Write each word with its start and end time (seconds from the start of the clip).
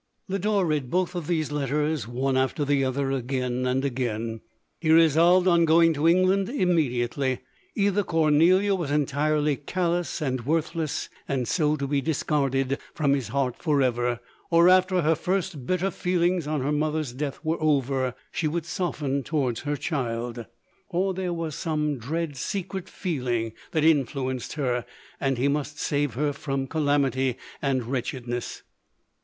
11 0.29 0.49
Lodore 0.49 0.65
read 0.65 0.89
both 0.89 1.13
of 1.13 1.27
these 1.27 1.51
letters, 1.51 2.07
one 2.07 2.35
after 2.35 2.65
the 2.65 2.83
other, 2.83 3.11
again 3.11 3.67
and 3.67 3.85
again. 3.85 4.41
He 4.79 4.89
resolved 4.89 5.47
on 5.47 5.63
going 5.63 5.93
to 5.93 6.07
England 6.07 6.49
immediately. 6.49 7.41
Either 7.75 8.01
Cor 8.01 8.31
nelia 8.31 8.73
was 8.75 8.89
entirely 8.89 9.55
callous 9.57 10.19
and 10.19 10.43
worthless, 10.43 11.07
and 11.27 11.47
so 11.47 11.75
to 11.75 11.85
be 11.85 12.01
discarded 12.01 12.79
from 12.95 13.13
his 13.13 13.27
heart 13.27 13.57
for 13.61 13.79
ever, 13.83 14.19
or 14.49 14.69
after 14.69 15.03
her 15.03 15.13
first 15.13 15.67
bitter 15.67 15.91
feelings 15.91 16.47
on 16.47 16.61
her 16.61 16.71
mother's 16.71 17.13
death 17.13 17.39
were 17.43 17.61
over, 17.61 18.15
she 18.31 18.47
would 18.47 18.65
soften 18.65 19.21
towards 19.21 19.59
her 19.59 19.77
child, 19.77 20.47
or 20.89 21.13
there 21.13 21.31
was 21.31 21.53
some 21.53 21.99
dread 21.99 22.35
secret 22.35 22.89
feeling 22.89 23.53
that 23.69 23.83
in 23.83 24.03
fluenced 24.07 24.53
her, 24.53 24.83
and 25.19 25.37
he 25.37 25.47
must 25.47 25.77
save 25.77 26.15
her 26.15 26.33
from 26.33 26.65
cala 26.65 26.97
mity 26.97 27.35
and 27.61 27.85
wretchedness. 27.85 28.63